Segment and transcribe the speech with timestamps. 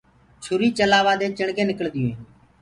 [0.43, 2.27] چوري چلآوآ دي چِڻگينٚ نِڪݪديونٚ هينٚ۔